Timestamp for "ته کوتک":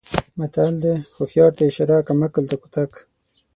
2.49-2.91